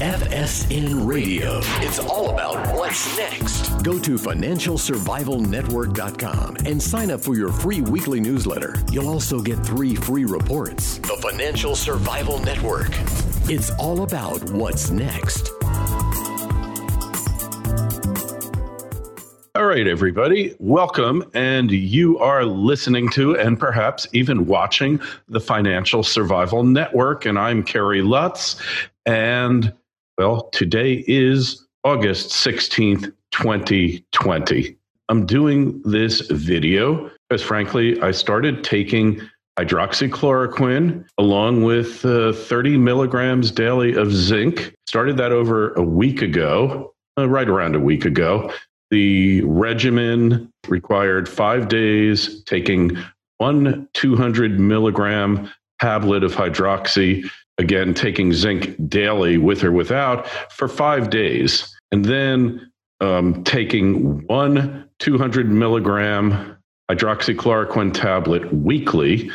FSN 0.00 1.06
Radio. 1.06 1.60
It's 1.80 1.98
all 1.98 2.28
about 2.28 2.76
what's 2.76 3.16
next. 3.16 3.82
Go 3.82 3.98
to 3.98 4.16
financialsurvivalnetwork.com 4.16 6.56
and 6.66 6.82
sign 6.82 7.10
up 7.10 7.22
for 7.22 7.34
your 7.34 7.50
free 7.50 7.80
weekly 7.80 8.20
newsletter. 8.20 8.74
You'll 8.92 9.08
also 9.08 9.40
get 9.40 9.64
three 9.64 9.94
free 9.94 10.26
reports. 10.26 10.98
The 10.98 11.16
Financial 11.22 11.74
Survival 11.74 12.38
Network. 12.40 12.90
It's 13.48 13.70
all 13.78 14.02
about 14.02 14.44
what's 14.50 14.90
next. 14.90 15.50
All 19.54 19.64
right, 19.64 19.86
everybody, 19.86 20.54
welcome. 20.58 21.24
And 21.32 21.70
you 21.70 22.18
are 22.18 22.44
listening 22.44 23.08
to 23.12 23.38
and 23.38 23.58
perhaps 23.58 24.06
even 24.12 24.44
watching 24.44 25.00
the 25.28 25.40
Financial 25.40 26.02
Survival 26.02 26.64
Network. 26.64 27.24
And 27.24 27.38
I'm 27.38 27.62
Kerry 27.62 28.02
Lutz. 28.02 28.60
And 29.06 29.72
well, 30.18 30.48
today 30.50 31.04
is 31.06 31.66
August 31.84 32.30
16th, 32.30 33.12
2020. 33.32 34.76
I'm 35.08 35.26
doing 35.26 35.82
this 35.82 36.22
video 36.30 37.10
because, 37.28 37.42
frankly, 37.42 38.00
I 38.00 38.12
started 38.12 38.64
taking 38.64 39.20
hydroxychloroquine 39.58 41.04
along 41.18 41.64
with 41.64 42.04
uh, 42.04 42.32
30 42.32 42.78
milligrams 42.78 43.50
daily 43.50 43.94
of 43.94 44.10
zinc. 44.10 44.74
Started 44.86 45.18
that 45.18 45.32
over 45.32 45.74
a 45.74 45.82
week 45.82 46.22
ago, 46.22 46.94
uh, 47.18 47.28
right 47.28 47.48
around 47.48 47.74
a 47.74 47.80
week 47.80 48.04
ago. 48.06 48.50
The 48.90 49.42
regimen 49.42 50.50
required 50.68 51.28
five 51.28 51.68
days, 51.68 52.42
taking 52.44 52.96
one 53.38 53.86
200 53.92 54.58
milligram 54.58 55.52
tablet 55.78 56.24
of 56.24 56.32
hydroxy, 56.32 57.28
again, 57.58 57.94
taking 57.94 58.32
zinc 58.32 58.76
daily 58.88 59.38
with 59.38 59.64
or 59.64 59.72
without 59.72 60.26
for 60.52 60.68
five 60.68 61.10
days, 61.10 61.74
and 61.90 62.04
then 62.04 62.70
um, 63.00 63.44
taking 63.44 64.26
one 64.26 64.88
200 64.98 65.50
milligram 65.50 66.56
hydroxychloroquine 66.90 67.92
tablet 67.92 68.52
weekly 68.52 69.30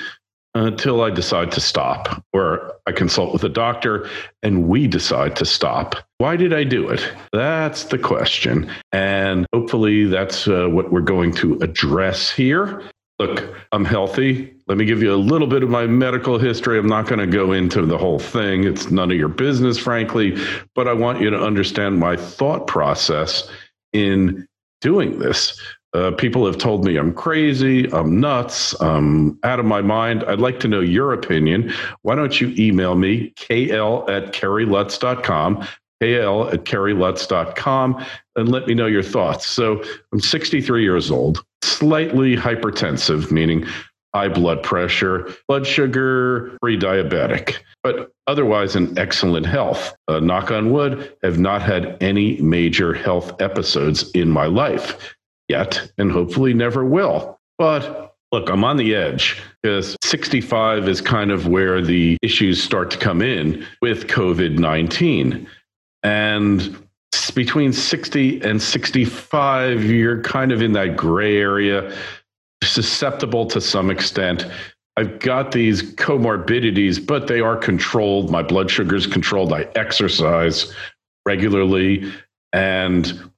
until 0.53 1.02
I 1.02 1.09
decide 1.09 1.52
to 1.53 1.61
stop, 1.61 2.23
or 2.33 2.73
I 2.86 2.91
consult 2.91 3.31
with 3.31 3.44
a 3.44 3.50
doctor 3.50 4.09
and 4.44 4.67
we 4.67 4.88
decide 4.88 5.35
to 5.38 5.45
stop. 5.45 5.95
Why 6.17 6.35
did 6.35 6.53
I 6.53 6.63
do 6.63 6.89
it? 6.89 7.09
That's 7.31 7.85
the 7.85 7.97
question. 7.97 8.69
And 8.91 9.45
hopefully, 9.53 10.06
that's 10.06 10.47
uh, 10.47 10.67
what 10.67 10.91
we're 10.91 11.02
going 11.02 11.33
to 11.35 11.58
address 11.61 12.31
here. 12.31 12.83
Look, 13.19 13.47
I'm 13.72 13.85
healthy. 13.85 14.53
Let 14.72 14.77
me 14.77 14.86
give 14.86 15.03
you 15.03 15.14
a 15.14 15.17
little 15.17 15.47
bit 15.47 15.64
of 15.64 15.69
my 15.69 15.86
medical 15.86 16.39
history. 16.39 16.80
I'm 16.80 16.88
not 16.88 17.05
going 17.05 17.19
to 17.19 17.27
go 17.27 17.52
into 17.52 17.86
the 17.86 17.97
whole 17.97 18.19
thing, 18.19 18.64
it's 18.64 18.89
none 18.89 19.11
of 19.11 19.17
your 19.17 19.28
business, 19.28 19.78
frankly, 19.78 20.41
but 20.75 20.88
I 20.88 20.94
want 20.94 21.19
you 21.19 21.30
to 21.30 21.38
understand 21.38 22.00
my 22.00 22.16
thought 22.16 22.67
process 22.67 23.52
in 23.91 24.47
doing 24.80 25.19
this. 25.19 25.59
Uh, 25.94 26.11
people 26.11 26.45
have 26.45 26.58
told 26.58 26.86
me 26.86 26.95
I'm 26.95 27.13
crazy, 27.13 27.91
I'm 27.91 28.22
nuts, 28.22 28.73
I'm 28.80 29.38
out 29.44 29.59
of 29.59 29.66
my 29.66 29.81
mind. 29.81 30.23
I'd 30.23 30.39
like 30.39 30.61
to 30.61 30.69
know 30.69 30.80
your 30.80 31.11
opinion. 31.11 31.73
Why 32.03 32.16
don't 32.16 32.39
you 32.39 32.56
email 32.58 32.95
me, 32.95 33.33
kl 33.35 34.09
at 34.09 34.31
kerrylutz.com, 34.31 35.58
kl 36.02 36.50
at 36.50 36.63
kerrylutz.com, 36.63 38.06
and 38.38 38.50
let 38.50 38.67
me 38.67 38.73
know 38.73 38.88
your 38.88 39.03
thoughts. 39.03 39.47
So 39.47 39.83
I'm 40.13 40.22
63 40.22 40.81
years 40.81 41.11
old, 41.11 41.44
slightly 41.61 42.38
hypertensive, 42.38 43.31
meaning 43.31 43.67
high 44.14 44.28
blood 44.28 44.64
pressure, 44.64 45.34
blood 45.48 45.66
sugar, 45.66 46.58
pre 46.62 46.78
diabetic, 46.78 47.58
but 47.84 48.12
otherwise 48.28 48.76
in 48.76 48.98
excellent 48.98 49.45
health. 49.45 49.95
Uh, 50.08 50.20
knock 50.20 50.52
on 50.52 50.72
wood, 50.72 51.16
have 51.23 51.40
not 51.40 51.62
had 51.62 51.98
any 52.02 52.40
major 52.42 52.94
health 52.94 53.42
episodes 53.42 54.12
in 54.12 54.30
my 54.30 54.45
life 54.45 55.16
yet 55.48 55.92
and 55.98 56.12
hopefully 56.12 56.53
never 56.53 56.86
will. 56.86 57.40
But 57.58 58.16
look, 58.31 58.50
I'm 58.50 58.63
on 58.63 58.78
the 58.78 58.96
edge 58.96 59.41
because 59.62 59.96
65 60.03 60.88
is 60.88 61.02
kind 61.02 61.31
of 61.31 61.47
where 61.47 61.81
the 61.81 62.18
issues 62.22 62.64
start 62.64 62.90
to 62.91 62.97
come 62.97 63.22
in 63.22 63.66
with 63.81 64.08
COVID 64.08 64.58
19. 64.58 65.47
And 66.03 66.88
between 67.35 67.74
60 67.74 68.41
and 68.41 68.62
65, 68.62 69.84
you're 69.84 70.22
kind 70.24 70.52
of 70.52 70.62
in 70.62 70.72
that 70.74 70.96
gray 70.96 71.38
area, 71.38 71.96
susceptible 72.72 73.46
to 73.48 73.62
some 73.62 73.92
extent. 73.92 74.46
I've 74.98 75.20
got 75.20 75.52
these 75.52 75.82
comorbidities, 75.96 77.06
but 77.06 77.28
they 77.28 77.40
are 77.40 77.56
controlled. 77.56 78.30
My 78.30 78.44
blood 78.44 78.70
sugar 78.70 78.96
is 78.96 79.08
controlled. 79.08 79.54
I 79.54 79.68
exercise 79.76 80.74
regularly. 81.26 82.12
And 82.54 83.32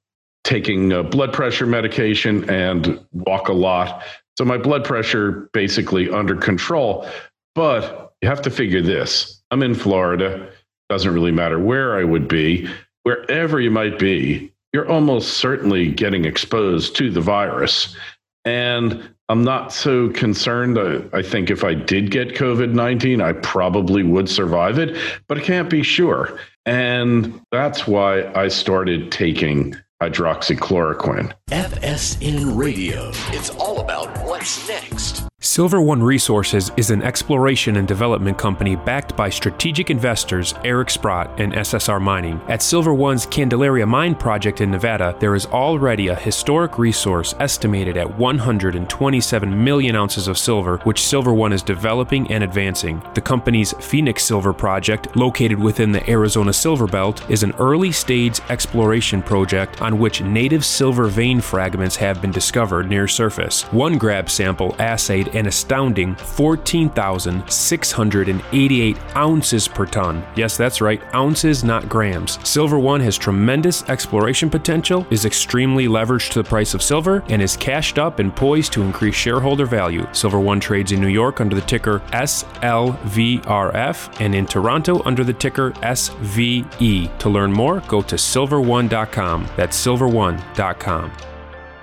taking 0.44 0.92
uh, 0.92 1.02
blood 1.02 1.32
pressure 1.32 1.66
medication 1.66 2.48
and 2.48 3.04
walk 3.12 3.48
a 3.48 3.52
lot. 3.52 4.02
So 4.38 4.44
my 4.44 4.58
blood 4.58 4.84
pressure 4.84 5.48
basically 5.52 6.10
under 6.10 6.36
control. 6.36 7.08
But 7.54 8.14
you 8.20 8.28
have 8.28 8.42
to 8.42 8.50
figure 8.50 8.82
this. 8.82 9.42
I'm 9.50 9.62
in 9.62 9.74
Florida. 9.74 10.50
Doesn't 10.88 11.12
really 11.12 11.32
matter 11.32 11.58
where 11.58 11.98
I 11.98 12.04
would 12.04 12.28
be. 12.28 12.68
Wherever 13.04 13.60
you 13.60 13.70
might 13.70 13.98
be, 13.98 14.52
you're 14.72 14.88
almost 14.90 15.34
certainly 15.34 15.90
getting 15.90 16.24
exposed 16.24 16.96
to 16.96 17.10
the 17.10 17.20
virus. 17.20 17.96
And 18.44 19.13
I'm 19.28 19.42
not 19.42 19.72
so 19.72 20.10
concerned. 20.10 20.76
Uh, 20.76 21.00
I 21.12 21.22
think 21.22 21.50
if 21.50 21.64
I 21.64 21.74
did 21.74 22.10
get 22.10 22.34
COVID 22.34 22.72
19, 22.72 23.20
I 23.20 23.32
probably 23.32 24.02
would 24.02 24.28
survive 24.28 24.78
it, 24.78 24.96
but 25.28 25.38
I 25.38 25.40
can't 25.40 25.70
be 25.70 25.82
sure. 25.82 26.38
And 26.66 27.40
that's 27.50 27.86
why 27.86 28.30
I 28.34 28.48
started 28.48 29.10
taking 29.10 29.76
hydroxychloroquine. 30.02 31.32
FSN 31.48 32.56
Radio. 32.56 33.10
It's 33.28 33.50
all 33.50 33.80
about 33.80 34.08
what's 34.26 34.68
next. 34.68 35.24
Silver 35.44 35.78
One 35.78 36.02
Resources 36.02 36.72
is 36.78 36.90
an 36.90 37.02
exploration 37.02 37.76
and 37.76 37.86
development 37.86 38.38
company 38.38 38.76
backed 38.76 39.14
by 39.14 39.28
strategic 39.28 39.90
investors 39.90 40.54
Eric 40.64 40.88
Sprott 40.88 41.38
and 41.38 41.52
SSR 41.52 42.00
Mining. 42.00 42.40
At 42.48 42.62
Silver 42.62 42.94
One's 42.94 43.26
Candelaria 43.26 43.84
Mine 43.84 44.14
project 44.14 44.62
in 44.62 44.70
Nevada, 44.70 45.14
there 45.20 45.34
is 45.34 45.44
already 45.44 46.08
a 46.08 46.14
historic 46.14 46.78
resource 46.78 47.34
estimated 47.40 47.98
at 47.98 48.18
127 48.18 49.64
million 49.64 49.94
ounces 49.94 50.28
of 50.28 50.38
silver, 50.38 50.78
which 50.84 51.02
Silver 51.06 51.34
One 51.34 51.52
is 51.52 51.62
developing 51.62 52.26
and 52.32 52.42
advancing. 52.42 53.02
The 53.12 53.20
company's 53.20 53.74
Phoenix 53.74 54.24
Silver 54.24 54.54
project, 54.54 55.14
located 55.14 55.60
within 55.60 55.92
the 55.92 56.10
Arizona 56.10 56.54
Silver 56.54 56.86
Belt, 56.86 57.28
is 57.30 57.42
an 57.42 57.52
early 57.58 57.92
stage 57.92 58.40
exploration 58.48 59.22
project 59.22 59.82
on 59.82 59.98
which 59.98 60.22
native 60.22 60.64
silver 60.64 61.06
vein 61.06 61.42
fragments 61.42 61.96
have 61.96 62.22
been 62.22 62.32
discovered 62.32 62.88
near 62.88 63.06
surface. 63.06 63.64
One 63.72 63.98
grab 63.98 64.30
sample 64.30 64.74
assayed 64.78 65.33
an 65.34 65.46
astounding 65.46 66.14
14,688 66.14 68.96
ounces 69.16 69.68
per 69.68 69.86
ton. 69.86 70.24
Yes, 70.36 70.56
that's 70.56 70.80
right, 70.80 71.02
ounces, 71.14 71.64
not 71.64 71.88
grams. 71.88 72.38
Silver 72.48 72.78
One 72.78 73.00
has 73.00 73.18
tremendous 73.18 73.82
exploration 73.88 74.50
potential, 74.50 75.06
is 75.10 75.24
extremely 75.24 75.86
leveraged 75.86 76.30
to 76.30 76.42
the 76.42 76.48
price 76.48 76.74
of 76.74 76.82
silver, 76.82 77.22
and 77.28 77.40
is 77.40 77.56
cashed 77.56 77.98
up 77.98 78.18
and 78.18 78.34
poised 78.34 78.72
to 78.72 78.82
increase 78.82 79.14
shareholder 79.14 79.66
value. 79.66 80.06
Silver 80.12 80.40
One 80.40 80.60
trades 80.60 80.92
in 80.92 81.00
New 81.00 81.08
York 81.08 81.40
under 81.40 81.54
the 81.54 81.62
ticker 81.62 82.00
SLVRF 82.12 84.20
and 84.20 84.34
in 84.34 84.46
Toronto 84.46 85.02
under 85.04 85.24
the 85.24 85.32
ticker 85.32 85.70
SVE. 85.82 87.18
To 87.18 87.28
learn 87.28 87.52
more, 87.52 87.80
go 87.88 88.02
to 88.02 88.16
silverone.com. 88.16 89.48
That's 89.56 89.84
silverone.com. 89.84 91.12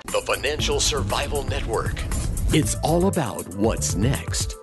The 0.06 0.22
Financial 0.26 0.80
Survival 0.80 1.44
Network. 1.44 2.02
It's 2.54 2.74
all 2.82 3.06
about 3.06 3.48
what's 3.54 3.94
next. 3.94 4.56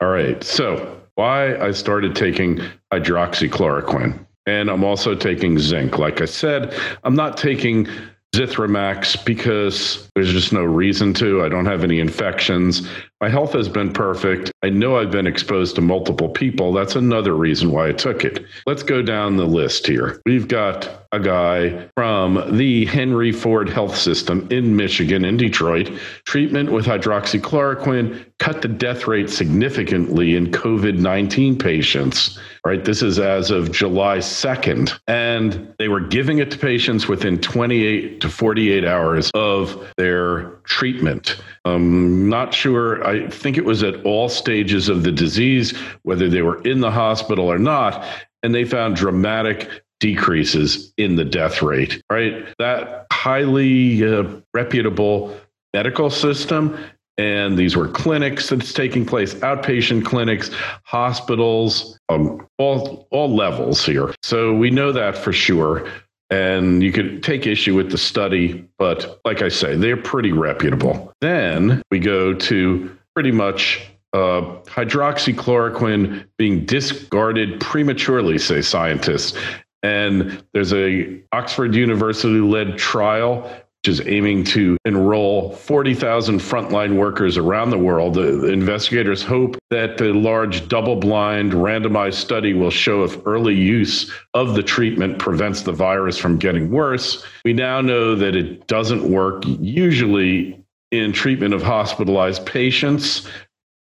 All 0.00 0.08
right. 0.08 0.42
So, 0.42 0.98
why 1.14 1.58
I 1.58 1.72
started 1.72 2.16
taking 2.16 2.58
hydroxychloroquine. 2.90 4.26
And 4.46 4.70
I'm 4.70 4.82
also 4.82 5.14
taking 5.14 5.58
zinc. 5.58 5.98
Like 5.98 6.22
I 6.22 6.24
said, 6.24 6.74
I'm 7.02 7.14
not 7.14 7.36
taking 7.36 7.86
Zithromax 8.34 9.22
because 9.26 10.10
there's 10.14 10.32
just 10.32 10.54
no 10.54 10.62
reason 10.64 11.12
to. 11.14 11.44
I 11.44 11.50
don't 11.50 11.66
have 11.66 11.84
any 11.84 12.00
infections. 12.00 12.88
My 13.24 13.30
health 13.30 13.54
has 13.54 13.70
been 13.70 13.90
perfect. 13.90 14.52
I 14.62 14.68
know 14.68 14.98
I've 14.98 15.10
been 15.10 15.26
exposed 15.26 15.76
to 15.76 15.80
multiple 15.80 16.28
people. 16.28 16.74
That's 16.74 16.94
another 16.94 17.32
reason 17.32 17.70
why 17.70 17.88
I 17.88 17.92
took 17.92 18.22
it. 18.22 18.44
Let's 18.66 18.82
go 18.82 19.00
down 19.00 19.38
the 19.38 19.46
list 19.46 19.86
here. 19.86 20.20
We've 20.26 20.46
got 20.46 21.06
a 21.10 21.18
guy 21.18 21.88
from 21.96 22.58
the 22.58 22.84
Henry 22.84 23.32
Ford 23.32 23.70
Health 23.70 23.96
System 23.96 24.46
in 24.50 24.76
Michigan, 24.76 25.24
in 25.24 25.38
Detroit. 25.38 25.90
Treatment 26.26 26.70
with 26.70 26.84
hydroxychloroquine 26.84 28.26
cut 28.40 28.60
the 28.60 28.68
death 28.68 29.06
rate 29.06 29.30
significantly 29.30 30.36
in 30.36 30.48
COVID 30.48 30.98
19 30.98 31.56
patients. 31.58 32.38
Right. 32.66 32.84
This 32.84 33.00
is 33.00 33.18
as 33.18 33.50
of 33.50 33.72
July 33.72 34.18
2nd. 34.18 34.92
And 35.06 35.72
they 35.78 35.88
were 35.88 36.00
giving 36.00 36.40
it 36.40 36.50
to 36.50 36.58
patients 36.58 37.08
within 37.08 37.38
28 37.38 38.20
to 38.20 38.28
48 38.28 38.84
hours 38.84 39.30
of 39.34 39.92
their 39.96 40.56
treatment. 40.64 41.40
I'm 41.64 42.28
not 42.28 42.52
sure. 42.52 43.06
I 43.06 43.28
think 43.30 43.56
it 43.56 43.64
was 43.64 43.82
at 43.82 44.04
all 44.04 44.28
stages 44.28 44.88
of 44.88 45.02
the 45.02 45.12
disease, 45.12 45.76
whether 46.02 46.28
they 46.28 46.42
were 46.42 46.62
in 46.62 46.80
the 46.80 46.90
hospital 46.90 47.50
or 47.50 47.58
not. 47.58 48.04
and 48.42 48.54
they 48.54 48.64
found 48.66 48.94
dramatic 48.94 49.70
decreases 50.00 50.92
in 50.98 51.16
the 51.16 51.24
death 51.24 51.62
rate, 51.62 52.02
right? 52.12 52.44
That 52.58 53.06
highly 53.10 54.04
uh, 54.06 54.24
reputable 54.52 55.34
medical 55.72 56.10
system 56.10 56.76
and 57.16 57.56
these 57.56 57.76
were 57.76 57.88
clinics 57.88 58.48
that's 58.48 58.72
taking 58.72 59.06
place 59.06 59.34
outpatient 59.34 60.04
clinics 60.04 60.50
hospitals 60.84 61.98
um, 62.08 62.46
all 62.58 63.06
all 63.10 63.34
levels 63.34 63.84
here 63.84 64.14
so 64.22 64.52
we 64.54 64.70
know 64.70 64.92
that 64.92 65.16
for 65.16 65.32
sure 65.32 65.88
and 66.30 66.82
you 66.82 66.90
could 66.90 67.22
take 67.22 67.46
issue 67.46 67.74
with 67.74 67.90
the 67.90 67.98
study 67.98 68.66
but 68.78 69.20
like 69.24 69.42
i 69.42 69.48
say 69.48 69.76
they're 69.76 69.96
pretty 69.96 70.32
reputable. 70.32 71.12
Then 71.20 71.82
we 71.90 71.98
go 71.98 72.34
to 72.34 72.96
pretty 73.14 73.32
much 73.32 73.86
uh, 74.12 74.60
hydroxychloroquine 74.66 76.26
being 76.38 76.64
discarded 76.64 77.60
prematurely 77.60 78.38
say 78.38 78.62
scientists. 78.62 79.36
And 79.82 80.42
there's 80.52 80.72
a 80.72 81.20
oxford 81.32 81.74
university 81.74 82.40
led 82.40 82.78
trial 82.78 83.50
which 83.84 84.00
is 84.00 84.06
aiming 84.06 84.42
to 84.42 84.78
enroll 84.86 85.52
40,000 85.56 86.38
frontline 86.38 86.96
workers 86.96 87.36
around 87.36 87.68
the 87.68 87.76
world. 87.76 88.14
The 88.14 88.50
investigators 88.50 89.22
hope 89.22 89.58
that 89.70 89.98
the 89.98 90.14
large 90.14 90.68
double 90.68 90.96
blind 90.96 91.52
randomized 91.52 92.14
study 92.14 92.54
will 92.54 92.70
show 92.70 93.04
if 93.04 93.18
early 93.26 93.54
use 93.54 94.10
of 94.32 94.54
the 94.54 94.62
treatment 94.62 95.18
prevents 95.18 95.60
the 95.60 95.72
virus 95.72 96.16
from 96.16 96.38
getting 96.38 96.70
worse. 96.70 97.26
We 97.44 97.52
now 97.52 97.82
know 97.82 98.14
that 98.14 98.34
it 98.34 98.66
doesn't 98.68 99.06
work 99.06 99.42
usually 99.46 100.58
in 100.90 101.12
treatment 101.12 101.52
of 101.52 101.62
hospitalized 101.62 102.46
patients. 102.46 103.28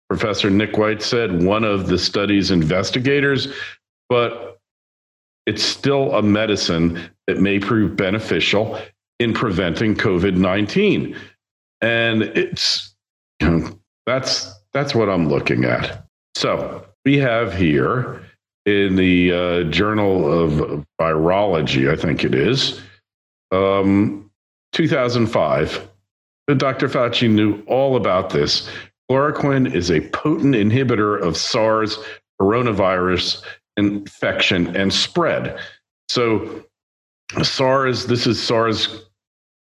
Professor 0.10 0.50
Nick 0.50 0.80
White 0.80 1.04
said, 1.04 1.44
one 1.44 1.64
of 1.64 1.86
the 1.86 2.00
study's 2.00 2.50
investigators, 2.50 3.54
but 4.10 4.58
it's 5.46 5.62
still 5.62 6.16
a 6.16 6.24
medicine 6.24 7.00
that 7.28 7.38
may 7.38 7.60
prove 7.60 7.96
beneficial 7.96 8.80
in 9.22 9.34
preventing 9.34 9.96
COVID 9.96 10.36
19. 10.36 11.16
And 11.82 12.24
it's, 12.24 12.96
you 13.40 13.50
know, 13.50 13.80
that's, 14.06 14.52
that's 14.74 14.96
what 14.96 15.10
I'm 15.10 15.30
looking 15.30 15.64
at. 15.64 16.06
So 16.36 16.86
we 17.06 17.18
have 17.20 17.56
here 17.56 18.22
in 18.66 18.96
the 18.96 19.32
uh, 19.32 19.64
Journal 19.66 20.32
of 20.32 20.86
Virology, 21.00 21.92
I 21.92 21.96
think 21.96 22.24
it 22.24 22.34
is, 22.34 22.82
um, 23.52 24.30
2005. 24.74 25.88
Dr. 26.58 26.90
Fauci 26.90 27.30
knew 27.30 27.62
all 27.68 27.96
about 27.96 28.32
this. 28.32 28.70
Chloroquine 29.10 29.74
is 29.74 29.92
a 29.92 30.02
potent 30.10 30.56
inhibitor 30.56 31.22
of 31.22 31.38
SARS 31.38 31.98
coronavirus 32.42 33.44
infection 33.78 34.76
and 34.76 34.92
spread. 34.94 35.60
So, 36.10 36.66
SARS, 37.42 38.08
this 38.08 38.28
is 38.28 38.42
SARS 38.42 39.06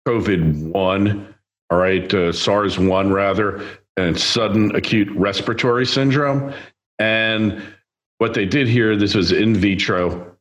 COVID 0.09 0.73
1, 0.73 1.35
all 1.69 1.79
right, 1.79 2.15
uh, 2.15 2.33
SARS 2.33 2.79
1 2.79 3.13
rather, 3.13 3.63
and 3.99 4.19
sudden 4.19 4.75
acute 4.75 5.11
respiratory 5.11 5.85
syndrome. 5.85 6.55
And 6.99 7.63
what 8.17 8.33
they 8.33 8.47
did 8.47 8.69
here, 8.69 8.97
this 8.97 9.15
was 9.15 9.33
in 9.33 9.55
vitro. 9.55 10.35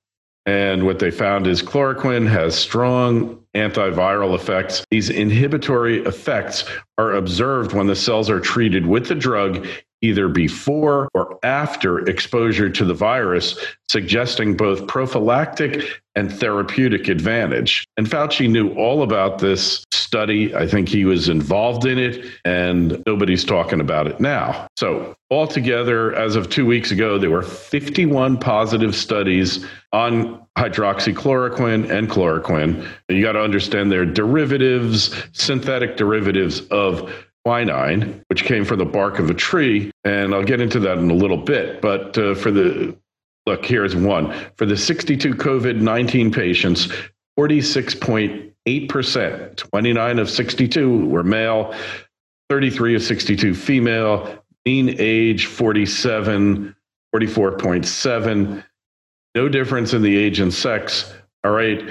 And 0.45 0.85
what 0.85 0.99
they 0.99 1.11
found 1.11 1.47
is 1.47 1.61
chloroquine 1.61 2.29
has 2.29 2.55
strong 2.55 3.43
antiviral 3.55 4.35
effects. 4.35 4.85
These 4.89 5.09
inhibitory 5.09 6.01
effects 6.05 6.63
are 6.97 7.15
observed 7.15 7.73
when 7.73 7.87
the 7.87 7.95
cells 7.95 8.29
are 8.29 8.39
treated 8.39 8.85
with 8.85 9.07
the 9.07 9.15
drug 9.15 9.67
either 10.01 10.27
before 10.27 11.09
or 11.13 11.39
after 11.43 11.99
exposure 12.07 12.69
to 12.69 12.85
the 12.85 12.93
virus, 12.93 13.57
suggesting 13.89 14.55
both 14.55 14.87
prophylactic 14.87 16.01
and 16.15 16.31
therapeutic 16.33 17.07
advantage. 17.07 17.85
And 17.95 18.07
Fauci 18.07 18.49
knew 18.49 18.73
all 18.73 19.03
about 19.03 19.39
this 19.39 19.85
study. 19.91 20.55
I 20.55 20.67
think 20.67 20.89
he 20.89 21.05
was 21.05 21.29
involved 21.29 21.85
in 21.85 21.99
it, 21.99 22.25
and 22.43 23.01
nobody's 23.05 23.45
talking 23.45 23.79
about 23.79 24.07
it 24.07 24.19
now. 24.19 24.67
So, 24.77 25.15
altogether, 25.29 26.15
as 26.15 26.35
of 26.35 26.49
two 26.49 26.65
weeks 26.65 26.91
ago, 26.91 27.17
there 27.17 27.29
were 27.29 27.43
51 27.43 28.37
positive 28.37 28.95
studies 28.95 29.65
on 29.93 30.41
hydroxychloroquine 30.57 31.89
and 31.89 32.09
chloroquine. 32.09 32.87
You 33.09 33.21
got 33.21 33.33
to 33.33 33.41
understand 33.41 33.91
they're 33.91 34.05
derivatives, 34.05 35.15
synthetic 35.33 35.97
derivatives 35.97 36.61
of 36.67 37.13
quinine, 37.47 38.23
which 38.27 38.43
came 38.43 38.65
from 38.65 38.77
the 38.77 38.85
bark 38.85 39.19
of 39.19 39.29
a 39.29 39.33
tree. 39.33 39.89
And 40.03 40.35
I'll 40.35 40.43
get 40.43 40.59
into 40.59 40.81
that 40.81 40.97
in 40.97 41.09
a 41.09 41.13
little 41.13 41.37
bit. 41.37 41.81
But 41.81 42.17
uh, 42.17 42.35
for 42.35 42.51
the 42.51 42.93
look, 43.45 43.65
here's 43.65 43.95
one 43.95 44.35
for 44.55 44.65
the 44.65 44.75
62 44.75 45.33
COVID 45.35 45.79
19 45.79 46.29
patients, 46.31 46.89
46.8%, 47.39 49.55
29 49.55 50.19
of 50.19 50.29
62 50.29 51.07
were 51.07 51.23
male, 51.23 51.73
33 52.49 52.95
of 52.95 53.03
62 53.03 53.55
female, 53.55 54.43
mean 54.65 54.93
age 54.99 55.45
47, 55.45 56.75
44.7. 57.15 58.63
No 59.35 59.47
difference 59.47 59.93
in 59.93 60.01
the 60.01 60.17
age 60.17 60.41
and 60.41 60.53
sex. 60.53 61.13
All 61.45 61.51
right. 61.51 61.89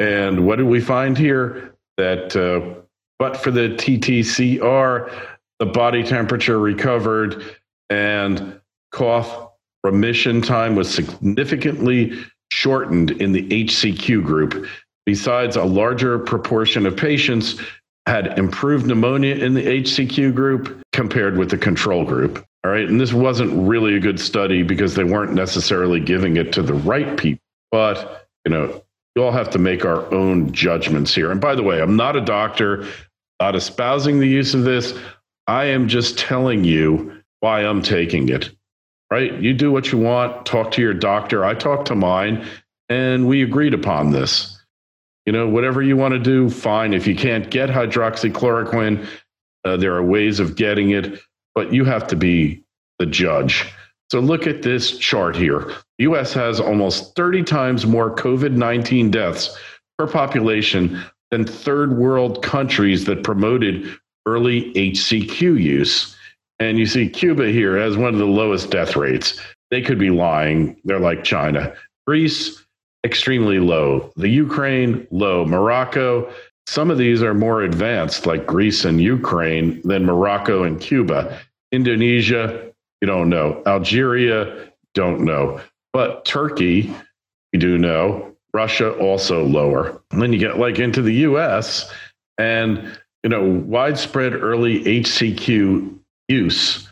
And 0.00 0.44
what 0.44 0.56
did 0.56 0.66
we 0.66 0.80
find 0.80 1.16
here? 1.16 1.76
That 1.96 2.34
uh, 2.36 2.82
but 3.18 3.36
for 3.36 3.50
the 3.50 3.70
TTCR, 3.70 5.12
the 5.58 5.66
body 5.66 6.02
temperature 6.02 6.58
recovered 6.58 7.56
and 7.90 8.60
cough 8.92 9.50
remission 9.84 10.40
time 10.40 10.74
was 10.74 10.92
significantly 10.92 12.12
shortened 12.50 13.10
in 13.10 13.32
the 13.32 13.48
HCQ 13.48 14.24
group. 14.24 14.66
Besides, 15.06 15.56
a 15.56 15.64
larger 15.64 16.18
proportion 16.18 16.86
of 16.86 16.96
patients 16.96 17.60
had 18.06 18.38
improved 18.38 18.86
pneumonia 18.86 19.34
in 19.34 19.54
the 19.54 19.64
HCQ 19.64 20.34
group 20.34 20.82
compared 20.92 21.36
with 21.36 21.50
the 21.50 21.58
control 21.58 22.04
group. 22.04 22.44
All 22.64 22.70
right. 22.70 22.88
And 22.88 23.00
this 23.00 23.12
wasn't 23.12 23.68
really 23.68 23.96
a 23.96 24.00
good 24.00 24.18
study 24.18 24.62
because 24.62 24.94
they 24.94 25.04
weren't 25.04 25.32
necessarily 25.32 26.00
giving 26.00 26.36
it 26.36 26.52
to 26.54 26.62
the 26.62 26.74
right 26.74 27.16
people. 27.16 27.40
But, 27.70 28.28
you 28.44 28.50
know, 28.50 28.82
we 29.14 29.22
all 29.22 29.30
have 29.30 29.50
to 29.50 29.58
make 29.58 29.84
our 29.84 30.12
own 30.12 30.52
judgments 30.52 31.14
here. 31.14 31.30
And 31.30 31.40
by 31.40 31.54
the 31.54 31.62
way, 31.62 31.80
I'm 31.80 31.96
not 31.96 32.16
a 32.16 32.20
doctor 32.20 32.86
not 33.40 33.56
espousing 33.56 34.20
the 34.20 34.28
use 34.28 34.54
of 34.54 34.64
this. 34.64 34.98
I 35.46 35.66
am 35.66 35.88
just 35.88 36.18
telling 36.18 36.64
you 36.64 37.22
why 37.40 37.60
I'm 37.60 37.82
taking 37.82 38.28
it. 38.28 38.50
Right? 39.10 39.32
You 39.34 39.54
do 39.54 39.72
what 39.72 39.90
you 39.90 39.98
want, 39.98 40.44
talk 40.44 40.70
to 40.72 40.82
your 40.82 40.92
doctor. 40.92 41.44
I 41.44 41.54
talked 41.54 41.86
to 41.86 41.94
mine, 41.94 42.46
and 42.90 43.26
we 43.26 43.42
agreed 43.42 43.72
upon 43.72 44.10
this. 44.10 44.54
You 45.24 45.32
know, 45.32 45.48
whatever 45.48 45.82
you 45.82 45.96
want 45.96 46.12
to 46.12 46.18
do, 46.18 46.50
fine. 46.50 46.92
If 46.92 47.06
you 47.06 47.14
can't 47.14 47.50
get 47.50 47.70
hydroxychloroquine, 47.70 49.06
uh, 49.64 49.76
there 49.76 49.94
are 49.94 50.02
ways 50.02 50.40
of 50.40 50.56
getting 50.56 50.90
it, 50.90 51.20
but 51.54 51.72
you 51.72 51.84
have 51.84 52.06
to 52.08 52.16
be 52.16 52.62
the 52.98 53.06
judge. 53.06 53.66
So 54.10 54.20
look 54.20 54.46
at 54.46 54.62
this 54.62 54.96
chart 54.98 55.36
here. 55.36 55.72
US 55.98 56.32
has 56.32 56.60
almost 56.60 57.14
30 57.14 57.42
times 57.44 57.86
more 57.86 58.14
COVID 58.14 58.52
19 58.52 59.10
deaths 59.10 59.56
per 59.98 60.06
population 60.06 61.02
than 61.30 61.44
third 61.44 61.96
world 61.96 62.42
countries 62.42 63.04
that 63.04 63.24
promoted 63.24 63.98
early 64.26 64.72
HCQ 64.74 65.40
use. 65.40 66.16
And 66.58 66.78
you 66.78 66.86
see 66.86 67.08
Cuba 67.08 67.48
here 67.48 67.78
has 67.78 67.96
one 67.96 68.12
of 68.12 68.18
the 68.18 68.26
lowest 68.26 68.70
death 68.70 68.96
rates. 68.96 69.40
They 69.70 69.82
could 69.82 69.98
be 69.98 70.10
lying. 70.10 70.80
They're 70.84 70.98
like 70.98 71.24
China. 71.24 71.74
Greece, 72.06 72.64
extremely 73.04 73.60
low. 73.60 74.12
The 74.16 74.28
Ukraine, 74.28 75.06
low. 75.10 75.44
Morocco, 75.44 76.32
some 76.66 76.90
of 76.90 76.98
these 76.98 77.22
are 77.22 77.34
more 77.34 77.62
advanced, 77.62 78.26
like 78.26 78.46
Greece 78.46 78.84
and 78.84 79.00
Ukraine, 79.00 79.80
than 79.84 80.04
Morocco 80.04 80.64
and 80.64 80.80
Cuba. 80.80 81.38
Indonesia, 81.72 82.72
you 83.00 83.06
don't 83.06 83.28
know. 83.28 83.62
Algeria, 83.66 84.70
don't 84.94 85.20
know. 85.20 85.60
But 85.92 86.24
Turkey, 86.24 86.94
we 87.52 87.58
do 87.58 87.78
know. 87.78 88.36
Russia 88.54 88.96
also 88.98 89.44
lower. 89.44 90.00
And 90.10 90.22
then 90.22 90.32
you 90.32 90.38
get 90.38 90.58
like 90.58 90.78
into 90.78 91.02
the 91.02 91.14
US 91.14 91.92
and 92.38 92.98
you 93.22 93.30
know 93.30 93.44
widespread 93.44 94.34
early 94.34 94.82
HCQ 94.84 95.98
use. 96.28 96.88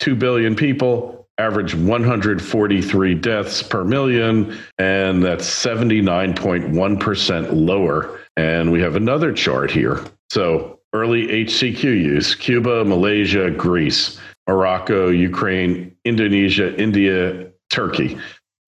2 0.00 0.16
billion 0.16 0.56
people, 0.56 1.28
average 1.38 1.74
143 1.74 3.14
deaths 3.16 3.62
per 3.62 3.84
million, 3.84 4.58
and 4.78 5.22
that's 5.22 5.48
79.1% 5.48 7.48
lower. 7.52 8.18
And 8.36 8.72
we 8.72 8.80
have 8.80 8.96
another 8.96 9.32
chart 9.32 9.70
here. 9.70 10.00
So 10.30 10.80
early 10.92 11.26
HCQ 11.26 11.82
use 11.82 12.34
Cuba, 12.34 12.84
Malaysia, 12.84 13.50
Greece, 13.50 14.18
Morocco, 14.48 15.08
Ukraine, 15.08 15.96
Indonesia, 16.04 16.74
India, 16.76 17.50
Turkey. 17.70 18.18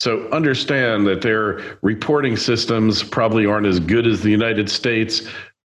So 0.02 0.28
understand 0.30 1.06
that 1.06 1.23
their 1.23 1.61
reporting 1.80 2.37
systems 2.37 3.04
probably 3.04 3.47
aren't 3.47 3.68
as 3.68 3.78
good 3.78 4.04
as 4.04 4.21
the 4.21 4.30
United 4.30 4.68
States, 4.68 5.28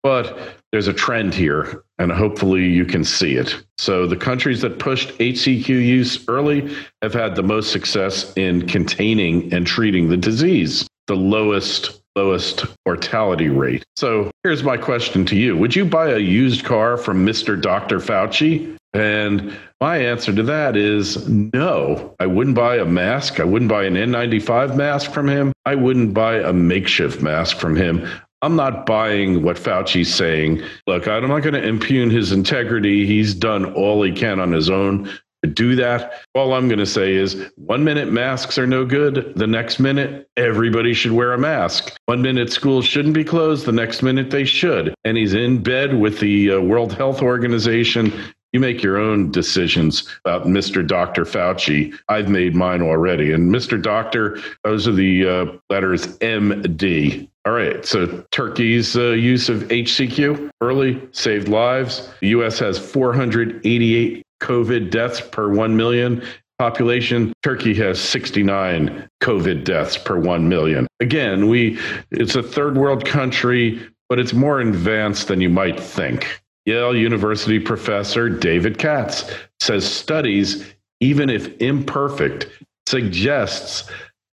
but 0.03 0.55
there's 0.73 0.89
a 0.89 0.95
trend 0.95 1.35
here, 1.35 1.85
and 1.99 2.11
hopefully 2.11 2.65
you 2.65 2.87
can 2.87 3.05
see 3.05 3.35
it. 3.35 3.55
So, 3.77 4.07
the 4.07 4.17
countries 4.17 4.63
that 4.63 4.79
pushed 4.79 5.11
HCQ 5.19 5.69
use 5.69 6.25
early 6.27 6.75
have 7.03 7.13
had 7.13 7.37
the 7.37 7.43
most 7.43 7.71
success 7.71 8.33
in 8.35 8.67
containing 8.67 9.53
and 9.53 9.67
treating 9.67 10.09
the 10.09 10.17
disease, 10.17 10.89
the 11.07 11.17
lowest 11.17 12.01
lowest 12.17 12.65
mortality 12.87 13.49
rate. 13.49 13.85
So 13.97 14.31
here's 14.43 14.63
my 14.63 14.79
question 14.79 15.27
to 15.27 15.37
you 15.37 15.55
Would 15.57 15.77
you 15.77 15.85
buy 15.85 16.11
a 16.11 16.19
used 16.19 16.65
car 16.65 16.97
from 16.97 17.27
Mr. 17.27 17.61
Dr. 17.61 17.99
Fauci? 17.99 18.79
And 18.95 19.57
my 19.81 19.99
answer 19.99 20.33
to 20.33 20.43
that 20.45 20.77
is 20.77 21.29
no. 21.29 22.15
I 22.21 22.27
wouldn't 22.27 22.57
buy 22.57 22.77
a 22.77 22.85
mask. 22.85 23.41
I 23.41 23.45
wouldn't 23.45 23.69
buy 23.69 23.85
an 23.85 23.95
N95 23.95 24.77
mask 24.77 25.11
from 25.11 25.29
him. 25.29 25.53
I 25.67 25.75
wouldn't 25.75 26.15
buy 26.15 26.37
a 26.37 26.53
makeshift 26.53 27.21
mask 27.21 27.59
from 27.59 27.75
him. 27.75 28.09
I'm 28.41 28.57
not 28.57 28.87
buying 28.87 29.43
what 29.43 29.57
Fauci's 29.57 30.15
saying. 30.15 30.63
Look, 30.87 31.09
I'm 31.09 31.27
not 31.27 31.43
going 31.43 31.55
to 31.55 31.67
impugn 31.67 32.11
his 32.11 32.31
integrity. 32.31 33.07
He's 33.07 33.35
done 33.35 33.73
all 33.75 34.03
he 34.03 34.13
can 34.13 34.39
on 34.39 34.53
his 34.53 34.71
own 34.71 35.11
to 35.43 35.51
do 35.51 35.77
that. 35.77 36.21
All 36.35 36.55
I'm 36.55 36.69
going 36.69 36.79
to 36.79 36.87
say 36.87 37.15
is 37.15 37.51
one 37.57 37.85
minute 37.85 38.11
masks 38.13 38.59
are 38.59 38.67
no 38.67 38.85
good. 38.85 39.33
The 39.37 39.47
next 39.47 39.79
minute, 39.79 40.29
everybody 40.37 40.95
should 40.95 41.13
wear 41.13 41.33
a 41.33 41.39
mask. 41.39 41.97
One 42.07 42.23
minute 42.23 42.53
schools 42.53 42.85
shouldn't 42.87 43.15
be 43.15 43.25
closed. 43.25 43.67
The 43.67 43.73
next 43.73 44.03
minute, 44.03 44.31
they 44.31 44.45
should. 44.45 44.95
And 45.05 45.17
he's 45.17 45.35
in 45.35 45.63
bed 45.63 45.99
with 45.99 46.21
the 46.21 46.53
uh, 46.53 46.61
World 46.61 46.93
Health 46.93 47.23
Organization. 47.23 48.13
You 48.55 48.61
make 48.61 48.85
your 48.85 48.99
own 48.99 49.33
decisions 49.33 50.09
about 50.25 50.47
Mr. 50.47 50.87
Dr. 50.87 51.25
Fauci. 51.25 51.93
I've 52.09 52.29
made 52.29 52.55
mine 52.55 52.83
already. 52.83 53.33
And 53.33 53.53
Mr. 53.53 53.83
Doctor, 53.83 54.39
those 54.63 54.87
are 54.87 54.93
the 54.93 55.29
uh, 55.29 55.47
letters 55.71 56.17
MD. 56.19 57.29
All 57.45 57.53
right. 57.53 57.85
So 57.85 58.25
Turkey's 58.31 58.97
uh, 58.97 59.11
use 59.11 59.49
of 59.49 59.65
HCQ 59.65 60.51
early 60.61 61.03
saved 61.11 61.49
lives. 61.49 62.09
The 62.21 62.29
U.S. 62.29 62.61
has 62.61 62.79
488 62.79 64.25
COVID 64.41 64.89
deaths 64.89 65.21
per 65.21 65.49
1 65.53 65.77
million 65.77 66.23
population. 66.61 67.33
Turkey 67.43 67.75
has 67.75 68.01
69 68.01 69.09
COVID 69.21 69.65
deaths 69.65 69.97
per 69.97 70.17
1 70.17 70.49
million. 70.49 70.87
Again, 71.01 71.49
we 71.49 71.77
it's 72.13 72.37
a 72.37 72.43
third 72.43 72.77
world 72.77 73.05
country, 73.05 73.85
but 74.09 74.21
it's 74.21 74.33
more 74.33 74.61
advanced 74.61 75.27
than 75.27 75.41
you 75.41 75.51
might 75.51 75.81
think. 75.81 76.41
Yale 76.67 76.97
University 76.97 77.59
professor 77.59 78.29
David 78.29 78.79
Katz 78.79 79.31
says 79.61 79.91
studies, 79.91 80.75
even 81.01 81.29
if 81.29 81.61
imperfect, 81.61 82.49
suggests 82.87 83.91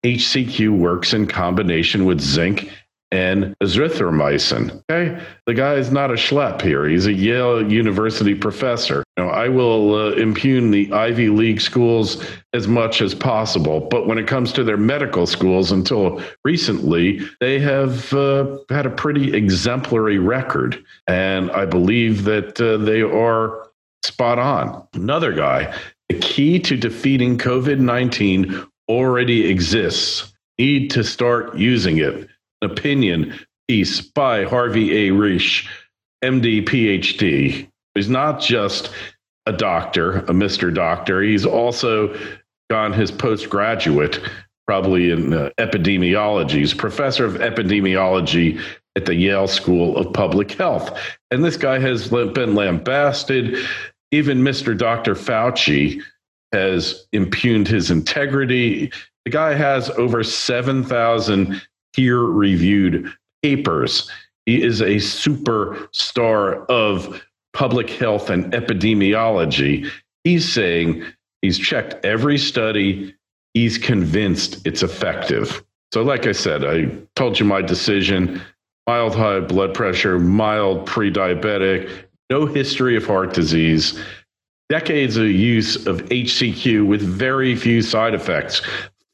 HCQ 0.04 0.76
works 0.76 1.12
in 1.12 1.26
combination 1.26 2.04
with 2.04 2.21
zinc 2.21 2.71
and 3.12 3.54
azithromycin. 3.62 4.82
Okay, 4.90 5.22
the 5.46 5.54
guy 5.54 5.75
is 5.75 5.92
not 5.92 6.10
a 6.10 6.14
schlep 6.14 6.60
here. 6.60 6.86
He's 6.86 7.06
a 7.06 7.12
Yale 7.12 7.70
University 7.70 8.34
professor. 8.34 9.04
I 9.16 9.48
will 9.48 9.94
uh, 9.94 10.10
impugn 10.12 10.70
the 10.70 10.92
Ivy 10.92 11.28
League 11.28 11.60
schools 11.60 12.22
as 12.52 12.66
much 12.66 13.00
as 13.00 13.14
possible, 13.14 13.80
but 13.80 14.06
when 14.06 14.18
it 14.18 14.26
comes 14.26 14.52
to 14.54 14.64
their 14.64 14.76
medical 14.76 15.26
schools, 15.26 15.72
until 15.72 16.22
recently, 16.44 17.20
they 17.40 17.58
have 17.58 18.12
uh, 18.12 18.58
had 18.70 18.86
a 18.86 18.90
pretty 18.90 19.34
exemplary 19.34 20.18
record, 20.18 20.82
and 21.06 21.50
I 21.52 21.64
believe 21.64 22.25
that 22.25 22.60
uh, 22.60 22.76
they 22.78 23.02
are 23.02 23.68
spot 24.02 24.38
on. 24.38 24.86
Another 24.94 25.32
guy. 25.32 25.75
The 26.08 26.18
key 26.18 26.60
to 26.60 26.76
defeating 26.76 27.38
COVID 27.38 27.78
19 27.78 28.66
already 28.88 29.50
exists. 29.50 30.32
Need 30.58 30.90
to 30.92 31.04
start 31.04 31.56
using 31.56 31.98
it 31.98 32.28
opinion 32.62 33.38
piece 33.68 34.00
by 34.00 34.44
Harvey 34.44 35.08
A. 35.08 35.12
Risch, 35.12 35.66
MD, 36.25 36.64
PhD. 36.64 37.68
He's 37.94 38.08
not 38.08 38.40
just 38.40 38.90
a 39.46 39.52
doctor, 39.52 40.18
a 40.18 40.32
Mr. 40.32 40.75
Doctor. 40.75 41.22
He's 41.22 41.46
also 41.46 42.14
gone 42.68 42.92
his 42.92 43.10
postgraduate, 43.10 44.20
probably 44.66 45.10
in 45.10 45.32
uh, 45.32 45.50
epidemiology. 45.58 46.50
He's 46.50 46.75
professor 46.75 47.25
of 47.25 47.34
epidemiology 47.34 48.60
at 48.96 49.06
the 49.06 49.14
Yale 49.14 49.46
School 49.46 49.96
of 49.96 50.12
Public 50.12 50.52
Health. 50.52 50.98
And 51.30 51.44
this 51.44 51.56
guy 51.56 51.78
has 51.78 52.08
been 52.08 52.54
lambasted. 52.54 53.56
Even 54.10 54.38
Mr. 54.38 54.76
Dr. 54.76 55.14
Fauci 55.14 56.02
has 56.52 57.06
impugned 57.12 57.68
his 57.68 57.90
integrity. 57.90 58.90
The 59.25 59.30
guy 59.30 59.54
has 59.54 59.90
over 59.90 60.25
7,000 60.25 61.62
peer 61.96 62.20
reviewed 62.20 63.12
papers. 63.42 64.10
He 64.44 64.62
is 64.62 64.80
a 64.80 64.96
superstar 64.96 66.66
of 66.68 67.22
public 67.52 67.90
health 67.90 68.30
and 68.30 68.52
epidemiology. 68.52 69.90
He's 70.24 70.52
saying 70.52 71.04
he's 71.42 71.58
checked 71.58 72.04
every 72.04 72.38
study, 72.38 73.14
he's 73.54 73.78
convinced 73.78 74.64
it's 74.66 74.82
effective. 74.82 75.64
So, 75.92 76.02
like 76.02 76.26
I 76.26 76.32
said, 76.32 76.64
I 76.64 76.90
told 77.14 77.38
you 77.40 77.46
my 77.46 77.62
decision 77.62 78.42
mild 78.86 79.16
high 79.16 79.40
blood 79.40 79.74
pressure, 79.74 80.18
mild 80.18 80.86
pre 80.86 81.10
diabetic, 81.10 81.90
no 82.30 82.46
history 82.46 82.96
of 82.96 83.06
heart 83.06 83.34
disease, 83.34 84.00
decades 84.68 85.16
of 85.16 85.26
use 85.26 85.86
of 85.86 86.02
HCQ 86.04 86.86
with 86.86 87.02
very 87.02 87.56
few 87.56 87.82
side 87.82 88.14
effects. 88.14 88.62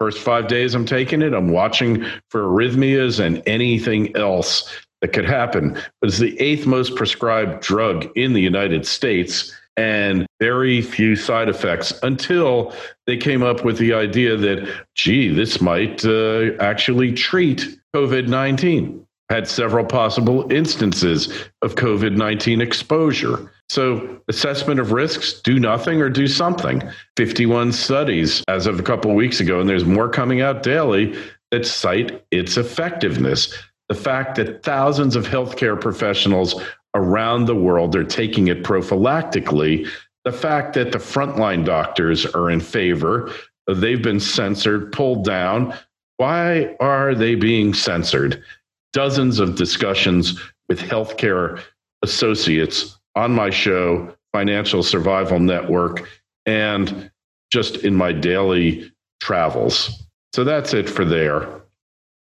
First 0.03 0.19
five 0.19 0.49
days 0.49 0.75
I'm 0.75 0.85
taking 0.85 1.23
it, 1.23 1.33
I'm 1.33 1.51
watching 1.51 2.05
for 2.29 2.43
arrhythmias 2.43 3.25
and 3.25 3.41
anything 3.47 4.17
else 4.17 4.69
that 5.01 5.13
could 5.13 5.25
happen. 5.25 5.75
But 6.01 6.09
it's 6.09 6.19
the 6.19 6.37
eighth 6.41 6.67
most 6.67 6.97
prescribed 6.97 7.63
drug 7.63 8.11
in 8.17 8.33
the 8.33 8.41
United 8.41 8.85
States 8.85 9.57
and 9.77 10.27
very 10.41 10.83
few 10.83 11.15
side 11.15 11.49
effects 11.49 11.93
until 12.03 12.75
they 13.07 13.17
came 13.17 13.45
up 13.45 13.65
with 13.65 13.79
the 13.79 13.95
idea 13.95 14.37
that, 14.37 14.69
gee, 14.97 15.33
this 15.33 15.61
might 15.61 16.05
uh, 16.05 16.51
actually 16.59 17.13
treat 17.13 17.79
COVID 17.95 18.27
19. 18.27 19.07
Had 19.29 19.47
several 19.47 19.85
possible 19.85 20.51
instances 20.53 21.33
of 21.63 21.77
COVID 21.77 22.17
19 22.17 22.61
exposure. 22.61 23.53
So, 23.73 24.21
assessment 24.29 24.81
of 24.81 24.93
risks 24.93 25.41
do 25.41 25.59
nothing 25.59 26.03
or 26.03 26.11
do 26.11 26.27
something. 26.27 26.83
51 27.17 27.73
studies 27.73 28.45
as 28.47 28.67
of 28.67 28.79
a 28.79 28.83
couple 28.83 29.11
of 29.11 29.17
weeks 29.17 29.41
ago, 29.41 29.61
and 29.61 29.67
there's 29.67 29.87
more 29.87 30.11
coming 30.11 30.43
out 30.43 30.63
daily 30.63 31.17
that 31.53 31.65
cite 31.65 32.23
its 32.31 32.59
effectiveness. 32.59 33.55
The 33.89 33.95
fact 33.95 34.35
that 34.37 34.63
thousands 34.63 35.17
of 35.17 35.27
healthcare 35.27 35.81
professionals 35.81 36.61
around 36.95 37.47
the 37.47 37.55
world 37.55 37.97
are 37.97 38.05
taking 38.05 38.49
it 38.49 38.63
prophylactically, 38.63 39.89
the 40.27 40.33
fact 40.33 40.75
that 40.75 40.93
the 40.93 40.99
frontline 40.99 41.65
doctors 41.65 42.27
are 42.27 42.51
in 42.51 42.61
favor, 42.61 43.33
they've 43.75 44.03
been 44.03 44.21
censored, 44.21 44.93
pulled 44.93 45.25
down. 45.25 45.73
Why 46.19 46.77
are 46.79 47.15
they 47.15 47.37
being 47.37 47.73
censored? 47.73 48.45
Dozens 48.93 49.39
of 49.39 49.55
discussions 49.55 50.39
with 50.69 50.79
healthcare 50.79 51.59
associates 52.03 52.99
on 53.15 53.33
my 53.33 53.51
show, 53.51 54.15
Financial 54.33 54.83
Survival 54.83 55.39
Network, 55.39 56.09
and 56.47 57.11
just 57.51 57.77
in 57.77 57.95
my 57.95 58.13
daily 58.13 58.91
travels. 59.21 60.07
So 60.33 60.45
that's 60.45 60.73
it 60.73 60.89
for 60.89 61.05
there. 61.05 61.63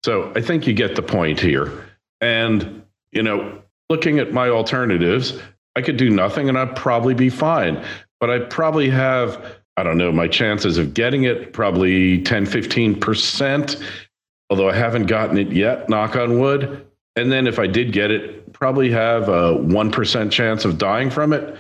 So 0.04 0.32
I 0.36 0.42
think 0.42 0.68
you 0.68 0.74
get 0.74 0.96
the 0.96 1.02
point 1.02 1.40
here. 1.40 1.86
And, 2.20 2.84
you 3.12 3.24
know, 3.24 3.62
looking 3.90 4.20
at 4.20 4.34
my 4.34 4.50
alternatives, 4.50 5.40
I 5.75 5.82
could 5.82 5.98
do 5.98 6.10
nothing 6.10 6.50
and 6.50 6.58
I'd 6.58 6.75
probably 6.75 7.13
be 7.13 7.30
fine. 7.30 7.84
But 8.20 8.30
I 8.30 8.40
probably 8.40 8.90
have, 8.90 9.44
I 9.78 9.84
don't 9.84 9.98
know, 9.98 10.12
my 10.12 10.28
chances 10.28 10.78
of 10.78 10.94
getting 10.94 11.24
it 11.24 11.54
probably 11.54 12.22
10, 12.22 12.46
15%, 12.46 13.84
although 14.50 14.70
I 14.70 14.75
haven't 14.75 15.08
gotten 15.08 15.38
it 15.38 15.52
yet, 15.52 15.90
knock 15.90 16.16
on 16.16 16.40
wood. 16.40 16.86
And 17.15 17.32
then 17.32 17.48
if 17.48 17.60
I 17.60 17.67
did 17.67 17.93
get 17.93 18.12
it, 18.12 18.51
probably 18.53 18.89
have 18.91 19.29
a 19.29 19.55
1% 19.55 20.32
chance 20.32 20.65
of 20.65 20.77
dying 20.77 21.10
from 21.10 21.34
it. 21.34 21.58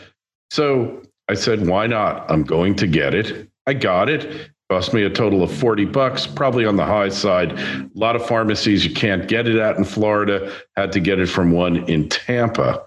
So 0.49 1.01
I 1.29 1.35
said, 1.35 1.67
why 1.67 1.87
not? 1.87 2.29
I'm 2.29 2.43
going 2.43 2.75
to 2.75 2.87
get 2.87 3.13
it. 3.13 3.49
I 3.67 3.73
got 3.73 4.09
it. 4.09 4.49
Cost 4.69 4.93
me 4.93 5.03
a 5.03 5.09
total 5.09 5.43
of 5.43 5.51
40 5.51 5.85
bucks, 5.85 6.25
probably 6.25 6.65
on 6.65 6.75
the 6.75 6.85
high 6.85 7.09
side. 7.09 7.51
A 7.59 7.89
lot 7.93 8.15
of 8.15 8.25
pharmacies 8.25 8.83
you 8.85 8.93
can't 8.93 9.27
get 9.27 9.47
it 9.47 9.57
at 9.57 9.77
in 9.77 9.83
Florida. 9.83 10.51
Had 10.75 10.91
to 10.93 10.99
get 10.99 11.19
it 11.19 11.27
from 11.27 11.51
one 11.51 11.77
in 11.89 12.09
Tampa. 12.09 12.83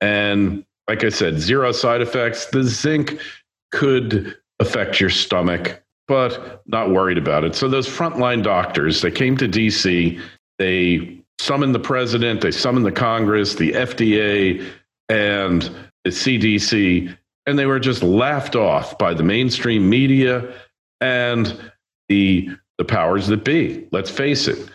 And 0.00 0.64
like 0.88 1.04
I 1.04 1.10
said, 1.10 1.38
zero 1.38 1.70
side 1.70 2.00
effects. 2.00 2.46
The 2.46 2.64
zinc 2.64 3.20
could 3.70 4.36
affect 4.58 4.98
your 4.98 5.10
stomach, 5.10 5.82
but 6.08 6.62
not 6.66 6.90
worried 6.90 7.18
about 7.18 7.44
it. 7.44 7.54
So 7.54 7.68
those 7.68 7.88
frontline 7.88 8.42
doctors, 8.42 9.00
they 9.00 9.10
came 9.10 9.36
to 9.36 9.48
DC, 9.48 10.20
they 10.58 11.19
summoned 11.40 11.74
the 11.74 11.80
president, 11.80 12.40
they 12.40 12.50
summoned 12.50 12.86
the 12.86 12.92
Congress, 12.92 13.54
the 13.54 13.72
FDA, 13.72 14.64
and 15.08 15.62
the 16.04 16.10
CDC, 16.10 17.16
and 17.46 17.58
they 17.58 17.66
were 17.66 17.80
just 17.80 18.02
laughed 18.02 18.54
off 18.54 18.98
by 18.98 19.14
the 19.14 19.22
mainstream 19.22 19.88
media 19.88 20.54
and 21.00 21.72
the 22.08 22.50
the 22.78 22.84
powers 22.84 23.26
that 23.26 23.44
be. 23.44 23.86
Let's 23.92 24.10
face 24.10 24.48
it. 24.48 24.70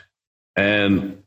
And 0.56 1.24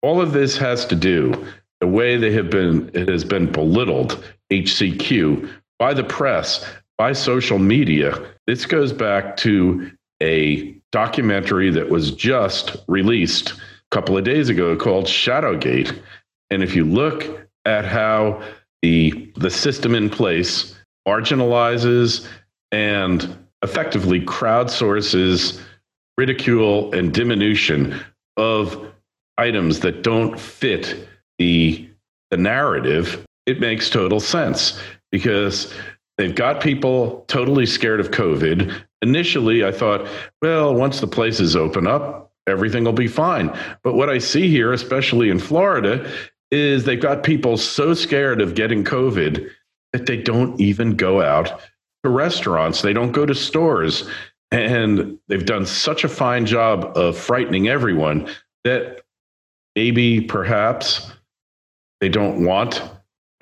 all 0.00 0.20
of 0.20 0.32
this 0.32 0.56
has 0.56 0.86
to 0.86 0.96
do 0.96 1.46
the 1.80 1.86
way 1.86 2.16
they 2.16 2.32
have 2.32 2.48
been, 2.48 2.90
it 2.94 3.08
has 3.10 3.22
been 3.22 3.52
belittled, 3.52 4.24
HCQ, 4.50 5.46
by 5.78 5.92
the 5.92 6.04
press, 6.04 6.66
by 6.96 7.12
social 7.12 7.58
media. 7.58 8.18
This 8.46 8.64
goes 8.64 8.94
back 8.94 9.36
to 9.38 9.90
a 10.22 10.74
documentary 10.90 11.68
that 11.68 11.90
was 11.90 12.12
just 12.12 12.76
released 12.88 13.60
couple 13.90 14.16
of 14.16 14.24
days 14.24 14.48
ago 14.48 14.76
called 14.76 15.06
Shadowgate. 15.06 15.98
And 16.50 16.62
if 16.62 16.74
you 16.74 16.84
look 16.84 17.48
at 17.64 17.84
how 17.84 18.42
the 18.82 19.32
the 19.36 19.50
system 19.50 19.94
in 19.94 20.10
place 20.10 20.76
marginalizes 21.06 22.26
and 22.72 23.36
effectively 23.62 24.20
crowdsources 24.20 25.60
ridicule 26.18 26.94
and 26.94 27.12
diminution 27.12 27.98
of 28.36 28.92
items 29.38 29.80
that 29.80 30.02
don't 30.02 30.38
fit 30.38 31.08
the 31.38 31.88
the 32.30 32.36
narrative, 32.36 33.24
it 33.46 33.60
makes 33.60 33.88
total 33.88 34.18
sense 34.20 34.80
because 35.12 35.72
they've 36.18 36.34
got 36.34 36.60
people 36.60 37.24
totally 37.28 37.66
scared 37.66 38.00
of 38.00 38.10
COVID. 38.10 38.74
Initially, 39.02 39.64
I 39.64 39.70
thought, 39.70 40.06
well, 40.42 40.74
once 40.74 41.00
the 41.00 41.06
places 41.06 41.54
open 41.54 41.86
up, 41.86 42.25
everything 42.46 42.84
will 42.84 42.92
be 42.92 43.08
fine. 43.08 43.56
But 43.82 43.94
what 43.94 44.10
I 44.10 44.18
see 44.18 44.48
here, 44.48 44.72
especially 44.72 45.30
in 45.30 45.38
Florida, 45.38 46.10
is 46.50 46.84
they've 46.84 47.00
got 47.00 47.22
people 47.22 47.56
so 47.56 47.94
scared 47.94 48.40
of 48.40 48.54
getting 48.54 48.84
COVID 48.84 49.48
that 49.92 50.06
they 50.06 50.16
don't 50.16 50.60
even 50.60 50.96
go 50.96 51.22
out 51.22 51.60
to 52.04 52.10
restaurants, 52.10 52.82
they 52.82 52.92
don't 52.92 53.12
go 53.12 53.26
to 53.26 53.34
stores. 53.34 54.08
And 54.52 55.18
they've 55.26 55.44
done 55.44 55.66
such 55.66 56.04
a 56.04 56.08
fine 56.08 56.46
job 56.46 56.96
of 56.96 57.18
frightening 57.18 57.66
everyone 57.68 58.28
that 58.62 59.00
maybe 59.74 60.20
perhaps 60.20 61.10
they 62.00 62.08
don't 62.08 62.44
want 62.44 62.80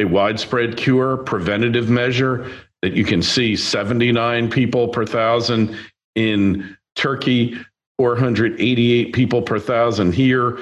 a 0.00 0.04
widespread 0.06 0.76
cure, 0.76 1.18
preventative 1.18 1.90
measure 1.90 2.50
that 2.82 2.94
you 2.94 3.04
can 3.04 3.23
see 3.23 3.54
79 3.54 4.50
people 4.50 4.88
per 4.88 5.04
thousand 5.04 5.76
in 6.14 6.76
Turkey, 6.96 7.56
488 7.98 9.12
people 9.12 9.42
per 9.42 9.58
thousand 9.58 10.14
here. 10.14 10.58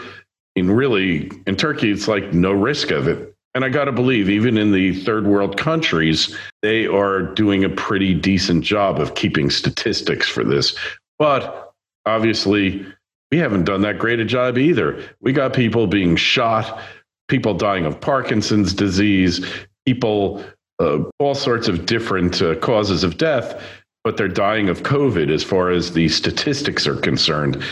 In 0.55 0.71
really, 0.71 1.31
in 1.47 1.57
Turkey, 1.57 1.91
it's 1.91 2.09
like 2.09 2.35
no 2.35 2.53
risk 2.53 2.91
of 2.91 3.09
it. 3.09 3.35
And 3.55 3.65
I 3.65 3.69
got 3.69 3.85
to 3.85 3.93
believe, 3.93 4.31
even 4.31 4.57
in 4.57 4.73
the 4.73 4.95
third 5.05 5.27
world 5.27 5.57
countries, 5.59 6.37
they 6.63 6.87
are 6.87 7.23
doing 7.23 7.65
a 7.65 7.69
pretty 7.69 8.15
decent 8.15 8.65
job 8.65 8.99
of 8.99 9.15
keeping 9.15 9.51
statistics 9.51 10.27
for 10.29 10.43
this. 10.43 10.77
But 11.19 11.73
obviously, 12.07 12.87
we 13.31 13.39
haven't 13.39 13.65
done 13.65 13.83
that 13.83 13.99
great 13.99 14.21
a 14.21 14.25
job 14.25 14.59
either. 14.59 15.03
We 15.21 15.33
got 15.33 15.53
people 15.53 15.87
being 15.87 16.17
shot, 16.17 16.81
people 17.29 17.55
dying 17.55 17.85
of 17.85 18.01
Parkinson's 18.01 18.73
disease, 18.75 19.45
people, 19.87 20.45
uh, 20.79 21.05
all 21.19 21.35
sorts 21.35 21.69
of 21.69 21.87
different 21.87 22.41
uh, 22.41 22.57
causes 22.57 23.05
of 23.05 23.19
death, 23.19 23.63
but 24.05 24.17
they're 24.17 24.29
dying 24.29 24.69
of 24.69 24.83
COVID 24.83 25.33
as 25.33 25.43
far 25.43 25.71
as 25.71 25.93
the 25.93 26.09
statistics 26.09 26.87
are 26.87 26.97
concerned. 26.97 27.63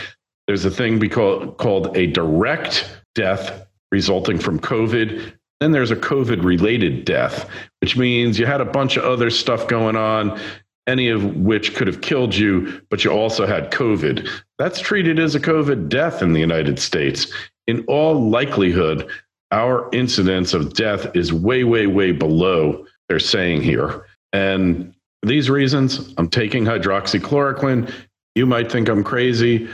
There's 0.47 0.65
a 0.65 0.71
thing 0.71 1.07
call, 1.09 1.53
called 1.53 1.97
a 1.97 2.07
direct 2.07 2.89
death 3.15 3.67
resulting 3.93 4.39
from 4.39 4.61
COVID. 4.61 5.33
Then 5.61 5.73
there's 5.73 5.91
a 5.91 5.97
COVID 5.97 6.43
related 6.43 7.05
death, 7.05 7.49
which 7.81 7.97
means 7.97 8.39
you 8.39 8.47
had 8.47 8.61
a 8.61 8.65
bunch 8.65 8.97
of 8.97 9.05
other 9.05 9.31
stuff 9.31 9.69
going 9.69 9.97
on, 9.97 10.41
any 10.87 11.09
of 11.09 11.37
which 11.37 11.75
could 11.75 11.87
have 11.87 12.01
killed 12.01 12.35
you, 12.35 12.81
but 12.91 13.05
you 13.05 13.11
also 13.11 13.47
had 13.47 13.71
COVID. 13.71 14.29
That's 14.59 14.81
treated 14.81 15.19
as 15.19 15.35
a 15.35 15.41
COVID 15.41 15.89
death 15.89 16.23
in 16.23 16.33
the 16.33 16.41
United 16.41 16.79
States. 16.79 17.33
In 17.67 17.85
all 17.87 18.29
likelihood, 18.31 19.09
our 19.53 19.89
incidence 19.93 20.55
of 20.55 20.75
death 20.75 21.15
is 21.15 21.33
way, 21.33 21.65
way, 21.65 21.87
way 21.87 22.13
below 22.13 22.87
they're 23.09 23.19
saying 23.19 23.63
here. 23.63 24.07
And 24.33 24.95
these 25.23 25.51
reasons, 25.51 26.15
I'm 26.17 26.29
taking 26.29 26.65
hydroxychloroquine. 26.65 27.93
You 28.35 28.47
might 28.47 28.71
think 28.71 28.89
I'm 28.89 29.05
crazy, 29.05 29.69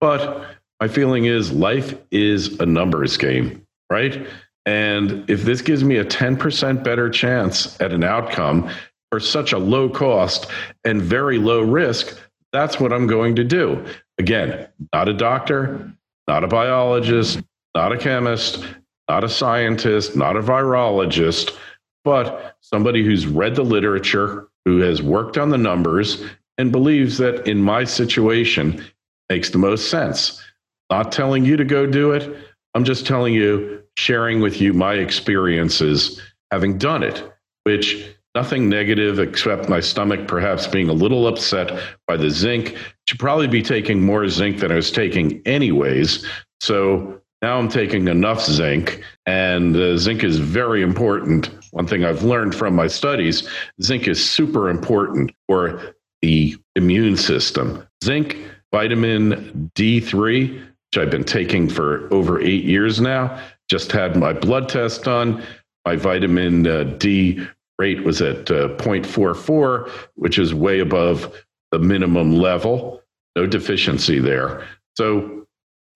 but 0.00 0.46
my 0.80 0.88
feeling 0.88 1.24
is 1.24 1.52
life 1.52 1.94
is 2.10 2.58
a 2.60 2.66
numbers 2.66 3.16
game, 3.16 3.66
right? 3.90 4.26
And 4.66 5.28
if 5.28 5.42
this 5.42 5.60
gives 5.60 5.82
me 5.82 5.96
a 5.96 6.04
10% 6.04 6.84
better 6.84 7.10
chance 7.10 7.80
at 7.80 7.92
an 7.92 8.04
outcome 8.04 8.70
for 9.10 9.18
such 9.18 9.52
a 9.52 9.58
low 9.58 9.88
cost 9.88 10.46
and 10.84 11.02
very 11.02 11.38
low 11.38 11.62
risk, 11.62 12.18
that's 12.52 12.78
what 12.78 12.92
I'm 12.92 13.06
going 13.06 13.34
to 13.36 13.44
do. 13.44 13.84
Again, 14.18 14.68
not 14.92 15.08
a 15.08 15.14
doctor, 15.14 15.92
not 16.28 16.44
a 16.44 16.48
biologist, 16.48 17.40
not 17.74 17.92
a 17.92 17.98
chemist, 17.98 18.64
not 19.08 19.24
a 19.24 19.28
scientist, 19.28 20.16
not 20.16 20.36
a 20.36 20.42
virologist, 20.42 21.56
but 22.04 22.56
somebody 22.60 23.04
who's 23.04 23.26
read 23.26 23.54
the 23.54 23.64
literature, 23.64 24.48
who 24.64 24.78
has 24.78 25.02
worked 25.02 25.38
on 25.38 25.50
the 25.50 25.58
numbers, 25.58 26.24
and 26.58 26.70
believes 26.70 27.18
that 27.18 27.46
in 27.48 27.62
my 27.62 27.84
situation 27.84 28.84
makes 29.28 29.50
the 29.50 29.58
most 29.58 29.90
sense. 29.90 30.42
Not 30.90 31.10
telling 31.10 31.44
you 31.44 31.56
to 31.56 31.64
go 31.64 31.86
do 31.86 32.12
it. 32.12 32.36
I'm 32.74 32.84
just 32.84 33.06
telling 33.06 33.34
you 33.34 33.82
sharing 33.96 34.40
with 34.40 34.60
you 34.60 34.72
my 34.72 34.94
experiences 34.94 36.20
having 36.50 36.78
done 36.78 37.02
it, 37.02 37.32
which 37.64 38.14
nothing 38.34 38.68
negative 38.68 39.18
except 39.18 39.68
my 39.68 39.80
stomach 39.80 40.28
perhaps 40.28 40.66
being 40.66 40.88
a 40.88 40.94
little 40.94 41.26
upset 41.26 41.82
by 42.06 42.16
the 42.16 42.30
zinc. 42.30 42.76
Should 43.08 43.18
probably 43.18 43.48
be 43.48 43.62
taking 43.62 44.02
more 44.02 44.28
zinc 44.28 44.58
than 44.58 44.70
I 44.70 44.76
was 44.76 44.90
taking 44.90 45.42
anyways. 45.46 46.26
So 46.60 47.20
now 47.42 47.58
I'm 47.58 47.68
taking 47.68 48.08
enough 48.08 48.42
zinc, 48.42 49.02
and 49.26 49.76
uh, 49.76 49.96
zinc 49.96 50.22
is 50.22 50.38
very 50.38 50.82
important. 50.82 51.50
One 51.72 51.86
thing 51.86 52.04
I've 52.04 52.22
learned 52.22 52.54
from 52.54 52.74
my 52.76 52.86
studies 52.86 53.48
zinc 53.82 54.06
is 54.06 54.24
super 54.24 54.68
important 54.68 55.32
for 55.48 55.94
the 56.20 56.56
immune 56.76 57.16
system. 57.16 57.86
Zinc, 58.04 58.36
vitamin 58.72 59.70
D3, 59.74 60.54
which 60.54 60.98
I've 60.98 61.10
been 61.10 61.24
taking 61.24 61.68
for 61.68 62.12
over 62.12 62.40
eight 62.40 62.64
years 62.64 63.00
now, 63.00 63.42
just 63.70 63.90
had 63.90 64.16
my 64.16 64.34
blood 64.34 64.68
test 64.68 65.04
done. 65.04 65.42
My 65.86 65.96
vitamin 65.96 66.66
uh, 66.66 66.84
D 66.98 67.46
rate 67.78 68.04
was 68.04 68.20
at 68.20 68.50
uh, 68.50 68.76
0.44, 68.76 69.90
which 70.14 70.38
is 70.38 70.54
way 70.54 70.80
above 70.80 71.34
the 71.70 71.78
minimum 71.78 72.36
level. 72.36 73.02
No 73.34 73.46
deficiency 73.46 74.18
there. 74.18 74.66
So, 74.96 75.46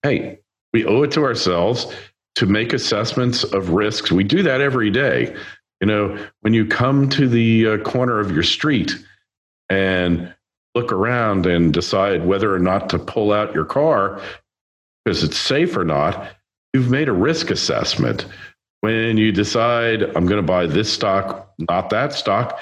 hey, 0.01 0.39
we 0.73 0.85
owe 0.85 1.03
it 1.03 1.11
to 1.11 1.23
ourselves 1.23 1.93
to 2.35 2.45
make 2.45 2.73
assessments 2.73 3.43
of 3.43 3.69
risks. 3.69 4.11
We 4.11 4.23
do 4.23 4.43
that 4.43 4.61
every 4.61 4.89
day. 4.89 5.35
You 5.81 5.87
know, 5.87 6.27
when 6.41 6.53
you 6.53 6.65
come 6.65 7.09
to 7.09 7.27
the 7.27 7.67
uh, 7.67 7.77
corner 7.79 8.19
of 8.19 8.31
your 8.31 8.43
street 8.43 8.93
and 9.69 10.33
look 10.75 10.91
around 10.91 11.45
and 11.45 11.73
decide 11.73 12.25
whether 12.25 12.53
or 12.53 12.59
not 12.59 12.89
to 12.89 12.99
pull 12.99 13.31
out 13.31 13.53
your 13.53 13.65
car 13.65 14.21
because 15.03 15.23
it's 15.23 15.37
safe 15.37 15.75
or 15.77 15.83
not, 15.85 16.29
you've 16.73 16.89
made 16.89 17.09
a 17.09 17.13
risk 17.13 17.49
assessment. 17.49 18.25
When 18.81 19.17
you 19.17 19.31
decide, 19.31 20.03
I'm 20.03 20.25
going 20.25 20.41
to 20.41 20.43
buy 20.43 20.67
this 20.67 20.91
stock, 20.91 21.51
not 21.57 21.89
that 21.89 22.13
stock, 22.13 22.59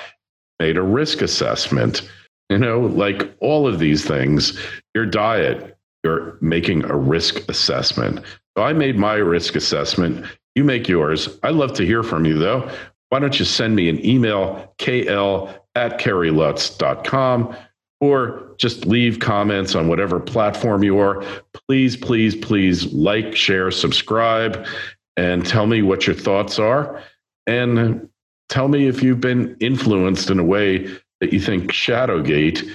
made 0.59 0.77
a 0.77 0.81
risk 0.81 1.21
assessment. 1.21 2.09
You 2.49 2.59
know, 2.59 2.81
like 2.81 3.35
all 3.41 3.67
of 3.67 3.79
these 3.79 4.05
things, 4.05 4.59
your 4.93 5.05
diet, 5.05 5.77
you're 6.03 6.37
making 6.39 6.85
a 6.85 6.95
risk 6.95 7.49
assessment. 7.49 8.21
So 8.55 8.63
I 8.63 8.73
made 8.73 8.97
my 8.97 9.15
risk 9.15 9.55
assessment. 9.55 10.25
You 10.53 10.63
make 10.63 10.87
yours. 10.87 11.39
I'd 11.43 11.55
love 11.55 11.73
to 11.73 11.85
hear 11.85 12.03
from 12.03 12.25
you, 12.25 12.37
though. 12.37 12.69
Why 13.15 13.19
don't 13.19 13.39
you 13.39 13.45
send 13.45 13.77
me 13.77 13.87
an 13.87 14.05
email, 14.05 14.73
kl 14.77 15.47
at 15.73 16.01
kerrylutz.com 16.01 17.55
or 18.01 18.55
just 18.57 18.85
leave 18.85 19.19
comments 19.19 19.73
on 19.73 19.87
whatever 19.87 20.19
platform 20.19 20.83
you 20.83 20.99
are. 20.99 21.23
Please, 21.53 21.95
please, 21.95 22.35
please 22.35 22.91
like, 22.91 23.33
share, 23.33 23.71
subscribe, 23.71 24.67
and 25.15 25.45
tell 25.45 25.65
me 25.65 25.81
what 25.81 26.05
your 26.05 26.13
thoughts 26.13 26.59
are. 26.59 27.01
And 27.47 28.09
tell 28.49 28.67
me 28.67 28.85
if 28.87 29.01
you've 29.01 29.21
been 29.21 29.55
influenced 29.61 30.29
in 30.29 30.37
a 30.37 30.43
way 30.43 30.85
that 31.21 31.31
you 31.31 31.39
think 31.39 31.71
Shadowgate 31.71 32.69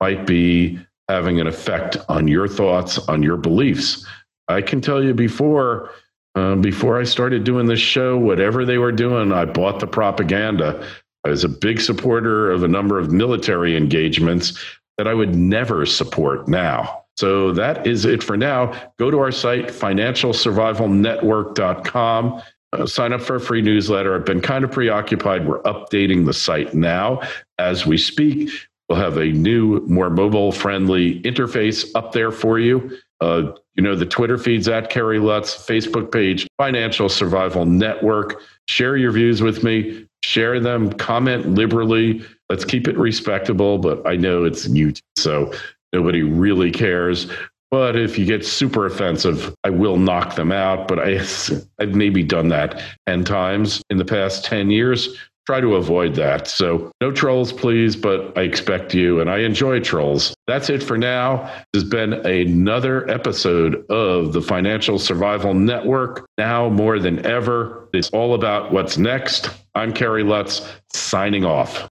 might 0.00 0.26
be 0.26 0.76
having 1.08 1.40
an 1.40 1.46
effect 1.46 1.98
on 2.08 2.26
your 2.26 2.48
thoughts, 2.48 2.98
on 3.06 3.22
your 3.22 3.36
beliefs. 3.36 4.04
I 4.48 4.60
can 4.60 4.80
tell 4.80 5.04
you 5.04 5.14
before. 5.14 5.92
Uh, 6.34 6.56
before 6.56 7.00
I 7.00 7.04
started 7.04 7.44
doing 7.44 7.66
this 7.66 7.80
show, 7.80 8.18
whatever 8.18 8.64
they 8.64 8.78
were 8.78 8.92
doing, 8.92 9.32
I 9.32 9.44
bought 9.44 9.78
the 9.78 9.86
propaganda. 9.86 10.84
I 11.24 11.28
was 11.30 11.44
a 11.44 11.48
big 11.48 11.80
supporter 11.80 12.50
of 12.50 12.64
a 12.64 12.68
number 12.68 12.98
of 12.98 13.12
military 13.12 13.76
engagements 13.76 14.58
that 14.98 15.08
I 15.08 15.14
would 15.14 15.34
never 15.34 15.86
support 15.86 16.46
now. 16.48 17.04
So 17.16 17.52
that 17.52 17.86
is 17.86 18.04
it 18.04 18.22
for 18.22 18.36
now. 18.36 18.74
Go 18.98 19.10
to 19.10 19.18
our 19.20 19.30
site, 19.30 19.68
financialsurvivalnetwork.com. 19.68 22.42
Uh, 22.72 22.86
sign 22.86 23.12
up 23.12 23.22
for 23.22 23.36
a 23.36 23.40
free 23.40 23.62
newsletter. 23.62 24.16
I've 24.16 24.24
been 24.24 24.40
kind 24.40 24.64
of 24.64 24.72
preoccupied. 24.72 25.46
We're 25.46 25.62
updating 25.62 26.26
the 26.26 26.32
site 26.32 26.74
now 26.74 27.20
as 27.58 27.86
we 27.86 27.96
speak. 27.96 28.50
We'll 28.88 28.98
have 28.98 29.16
a 29.16 29.26
new, 29.26 29.86
more 29.86 30.10
mobile 30.10 30.50
friendly 30.50 31.20
interface 31.22 31.88
up 31.94 32.10
there 32.12 32.32
for 32.32 32.58
you. 32.58 32.98
Uh, 33.20 33.52
You 33.76 33.82
know, 33.82 33.96
the 33.96 34.06
Twitter 34.06 34.38
feeds 34.38 34.68
at 34.68 34.90
Kerry 34.90 35.18
Lutz, 35.18 35.54
Facebook 35.54 36.12
page, 36.12 36.46
Financial 36.58 37.08
Survival 37.08 37.64
Network. 37.64 38.40
Share 38.68 38.96
your 38.96 39.12
views 39.12 39.42
with 39.42 39.64
me, 39.64 40.06
share 40.22 40.60
them, 40.60 40.92
comment 40.92 41.54
liberally. 41.54 42.24
Let's 42.48 42.64
keep 42.64 42.86
it 42.86 42.96
respectable, 42.96 43.78
but 43.78 44.06
I 44.06 44.16
know 44.16 44.44
it's 44.44 44.68
YouTube, 44.68 45.00
so 45.16 45.52
nobody 45.92 46.22
really 46.22 46.70
cares. 46.70 47.30
But 47.70 47.96
if 47.96 48.16
you 48.16 48.24
get 48.24 48.46
super 48.46 48.86
offensive, 48.86 49.52
I 49.64 49.70
will 49.70 49.96
knock 49.96 50.36
them 50.36 50.52
out. 50.52 50.86
But 50.86 51.00
I, 51.00 51.20
I've 51.80 51.94
maybe 51.94 52.22
done 52.22 52.48
that 52.48 52.80
10 53.08 53.24
times 53.24 53.82
in 53.90 53.96
the 53.96 54.04
past 54.04 54.44
10 54.44 54.70
years 54.70 55.18
try 55.46 55.60
to 55.60 55.74
avoid 55.76 56.14
that. 56.14 56.48
So 56.48 56.90
no 57.00 57.12
trolls, 57.12 57.52
please, 57.52 57.96
but 57.96 58.36
I 58.36 58.42
expect 58.42 58.94
you 58.94 59.20
and 59.20 59.28
I 59.30 59.38
enjoy 59.38 59.80
trolls. 59.80 60.34
That's 60.46 60.70
it 60.70 60.82
for 60.82 60.96
now. 60.96 61.50
This 61.72 61.82
has 61.82 61.90
been 61.90 62.14
another 62.26 63.08
episode 63.10 63.84
of 63.90 64.32
the 64.32 64.42
Financial 64.42 64.98
Survival 64.98 65.54
Network. 65.54 66.26
Now 66.38 66.68
more 66.68 66.98
than 66.98 67.24
ever, 67.26 67.88
it's 67.92 68.10
all 68.10 68.34
about 68.34 68.72
what's 68.72 68.96
next. 68.96 69.50
I'm 69.74 69.92
Kerry 69.92 70.22
Lutz 70.22 70.66
signing 70.92 71.44
off. 71.44 71.88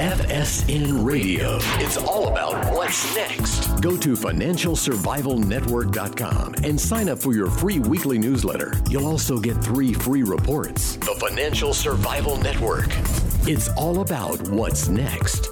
FSN 0.00 1.04
Radio. 1.04 1.58
It's 1.78 1.98
all 1.98 2.28
about 2.28 2.54
what's 2.90 3.14
next. 3.14 3.80
Go 3.80 3.96
to 3.98 4.14
financialsurvivalnetwork.com 4.14 6.54
and 6.64 6.80
sign 6.80 7.08
up 7.08 7.20
for 7.20 7.32
your 7.32 7.48
free 7.48 7.78
weekly 7.78 8.18
newsletter. 8.18 8.72
You'll 8.88 9.06
also 9.06 9.38
get 9.38 9.62
three 9.62 9.94
free 9.94 10.24
reports. 10.24 10.96
The 10.96 11.14
Financial 11.20 11.72
Survival 11.72 12.36
Network. 12.38 12.88
It's 13.46 13.68
all 13.76 14.00
about 14.00 14.40
what's 14.48 14.88
next. 14.88 15.48